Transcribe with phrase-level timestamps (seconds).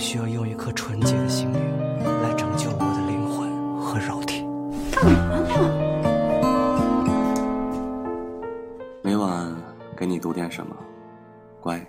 [0.00, 1.60] 需要用一颗纯洁的心灵
[2.22, 4.46] 来拯救我的灵魂和肉体。
[4.90, 5.46] 干嘛呢？
[9.02, 9.54] 每晚
[9.94, 10.74] 给你读点什么，
[11.60, 11.86] 乖，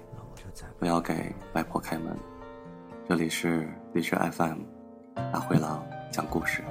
[0.77, 2.13] 不要给外婆开门。
[3.07, 4.57] 这里是荔枝 FM，
[5.31, 5.81] 大灰狼
[6.11, 6.61] 讲故事。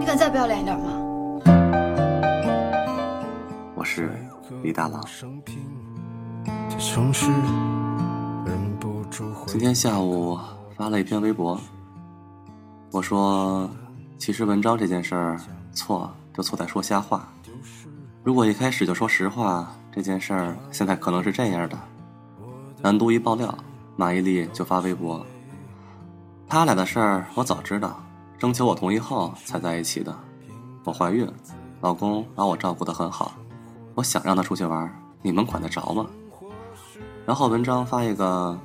[0.00, 0.90] 你敢再不要脸一点吗？
[3.76, 4.10] 我是
[4.60, 5.00] 李大郎。
[6.78, 7.30] 城市。
[9.46, 10.38] 今天下午
[10.74, 11.60] 发了一篇微博，
[12.90, 13.68] 我说，
[14.16, 15.38] 其实文章这件事儿
[15.74, 17.28] 错就错在说瞎话。
[18.24, 21.78] 如果一开始就说实话，这件事儿现在可能是这样的：
[22.80, 23.54] 南都一爆料，
[23.96, 25.26] 马伊琍就发微博，
[26.48, 28.02] 他俩的事儿我早知道，
[28.38, 30.16] 征求我同意后才在一起的。
[30.84, 31.30] 我怀孕，
[31.82, 33.32] 老公把我照顾得很好，
[33.94, 36.06] 我想让他出去玩，你们管得着吗？
[37.26, 38.58] 然后文章发一个，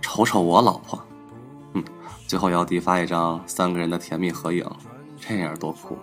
[0.00, 0.98] 瞅瞅我老婆，
[1.74, 1.84] 嗯，
[2.26, 4.64] 最后姚笛发一张三个人的甜蜜合影，
[5.20, 5.98] 这样多酷。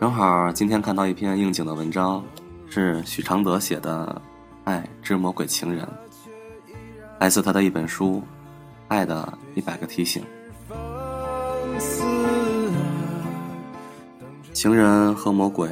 [0.00, 2.22] 正好今天看到一篇应景的文章，
[2.68, 4.20] 是许常德写的
[4.70, 5.86] 《爱之魔鬼情人》，
[7.18, 8.16] 来自他的一本书
[8.88, 10.22] 《爱的一百个提醒》。
[14.52, 15.70] 情人和魔鬼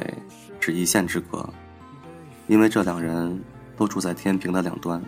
[0.59, 1.47] 只一线之隔，
[2.47, 3.41] 因为这两人
[3.77, 5.01] 都住在天平的两端，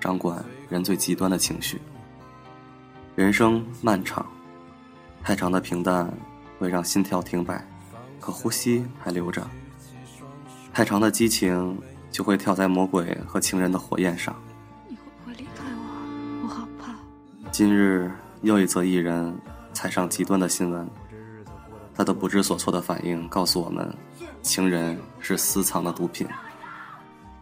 [0.00, 1.80] 掌管人最极端的情绪。
[3.14, 4.26] 人生漫长，
[5.22, 6.12] 太长的平淡
[6.58, 7.64] 会让心跳停摆。
[8.20, 9.46] 可呼吸还留着，
[10.72, 11.78] 太长的激情
[12.10, 14.34] 就会跳在魔鬼和情人的火焰上。
[14.88, 16.44] 你会不会离开我？
[16.44, 16.94] 我好怕。
[17.52, 19.36] 今日又一则艺人
[19.74, 20.88] 踩上极端的新闻，
[21.94, 23.94] 他的不知所措的反应告诉我们：
[24.40, 26.26] 情人是私藏的毒品。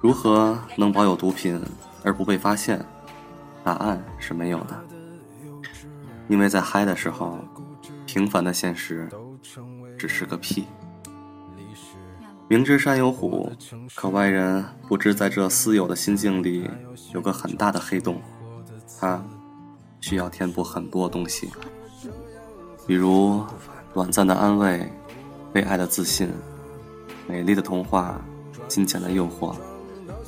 [0.01, 1.63] 如何能保有毒品
[2.03, 2.85] 而不被发现？
[3.63, 4.85] 答案是没有的，
[6.29, 7.39] 因为在嗨的时候，
[8.07, 9.09] 平凡的现实。
[9.99, 10.67] 只是个屁。
[12.49, 13.53] 明知山有虎，
[13.95, 16.69] 可外人不知在这私有的心境里
[17.15, 18.21] 有个很大的黑洞，
[19.01, 19.23] 它
[20.01, 21.51] 需要填补很多东西，
[22.85, 23.45] 比如
[23.95, 24.91] 短暂的安慰、
[25.53, 26.29] 被爱的自信、
[27.29, 28.21] 美丽的童话、
[28.67, 29.55] 金钱的诱惑、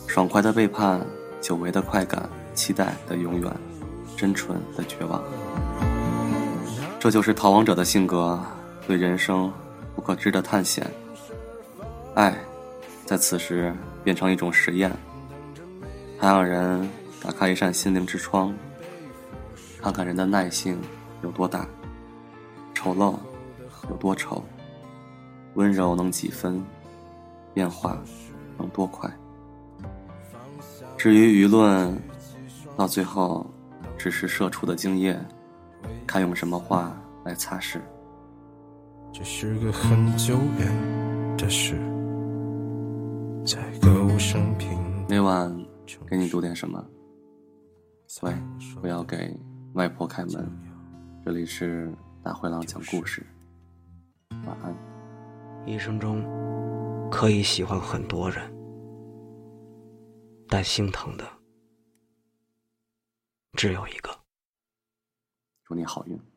[0.07, 1.05] 爽快的背叛、
[1.41, 3.53] 久违的快感、期待的永远、
[4.17, 5.23] 真纯的绝望。
[6.99, 8.41] 这就是逃亡者的性格，
[8.87, 9.53] 对人生。
[9.97, 10.85] 不可知的探险，
[12.17, 12.37] 爱，
[13.07, 13.73] 在此时
[14.03, 14.91] 变成一种实验。
[16.19, 16.91] 它让人
[17.23, 18.53] 打开一扇心灵之窗，
[19.81, 20.77] 看看人的耐性
[21.23, 21.65] 有多大，
[22.75, 23.15] 丑陋
[23.89, 24.45] 有多丑，
[25.55, 26.61] 温柔能几分，
[27.55, 27.97] 变化
[28.59, 29.09] 能多快。
[30.99, 31.97] 至于舆论，
[32.77, 33.47] 到最后
[33.97, 35.19] 只是射出的精液，
[36.07, 37.81] 看用什么话来擦拭。
[39.13, 41.77] 这是个很久远的事，
[43.47, 44.77] 在歌舞升平。
[45.09, 45.55] 每晚
[46.09, 46.85] 给你读点什么？
[48.23, 48.33] 喂，
[48.81, 49.39] 不要给
[49.75, 50.51] 外婆开门。
[51.25, 51.93] 这里是
[52.23, 53.25] 大灰狼讲故事。
[54.47, 54.75] 晚安。
[55.65, 56.23] 一生中
[57.11, 58.43] 可以喜欢很多人，
[60.49, 61.25] 但心疼的
[63.57, 64.25] 只有一个。
[65.63, 66.34] 祝你好运。